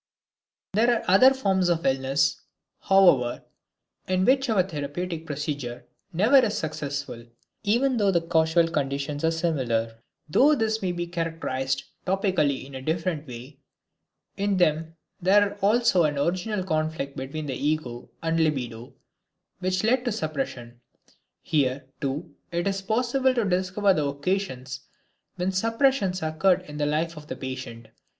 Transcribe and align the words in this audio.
There 0.73 0.91
are 0.95 1.05
other 1.07 1.31
forms 1.31 1.69
of 1.69 1.85
illness, 1.85 2.41
however, 2.79 3.43
in 4.07 4.25
which 4.25 4.49
our 4.49 4.63
therapeutic 4.63 5.27
procedure 5.27 5.85
never 6.11 6.37
is 6.39 6.57
successful, 6.57 7.27
even 7.61 7.97
though 7.97 8.09
the 8.09 8.21
causal 8.23 8.67
conditions 8.67 9.23
are 9.23 9.29
similar. 9.29 9.99
Though 10.27 10.55
this 10.55 10.81
may 10.81 10.91
be 10.91 11.05
characterized 11.05 11.83
topically 12.07 12.65
in 12.65 12.73
a 12.73 12.81
different 12.81 13.27
way, 13.27 13.59
in 14.37 14.57
them 14.57 14.95
there 15.21 15.49
was 15.49 15.59
also 15.61 16.05
an 16.05 16.17
original 16.17 16.63
conflict 16.63 17.15
between 17.15 17.45
the 17.45 17.53
ego 17.53 18.09
and 18.23 18.39
libido, 18.39 18.95
which 19.59 19.83
led 19.83 20.03
to 20.05 20.11
suppression. 20.11 20.81
Here, 21.43 21.85
too, 21.99 22.33
it 22.51 22.65
is 22.65 22.81
possible 22.81 23.35
to 23.35 23.45
discover 23.45 23.93
the 23.93 24.05
occasions 24.05 24.79
when 25.35 25.51
suppressions 25.51 26.23
occurred 26.23 26.63
in 26.63 26.77
the 26.77 26.87
life 26.87 27.17
of 27.17 27.27
the 27.27 27.35
patient. 27.35 27.89